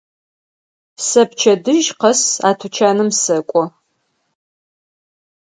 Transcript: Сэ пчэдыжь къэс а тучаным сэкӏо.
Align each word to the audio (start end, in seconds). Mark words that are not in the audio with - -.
Сэ 1.07 1.21
пчэдыжь 1.29 1.91
къэс 1.99 2.21
а 2.47 2.49
тучаным 2.59 3.09
сэкӏо. 3.21 3.63